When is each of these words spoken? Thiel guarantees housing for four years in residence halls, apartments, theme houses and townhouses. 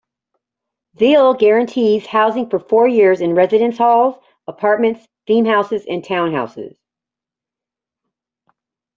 Thiel 0.97 1.35
guarantees 1.37 2.07
housing 2.07 2.49
for 2.49 2.57
four 2.57 2.87
years 2.87 3.21
in 3.21 3.35
residence 3.35 3.77
halls, 3.77 4.15
apartments, 4.47 5.05
theme 5.27 5.45
houses 5.45 5.85
and 5.87 6.03
townhouses. 6.03 6.75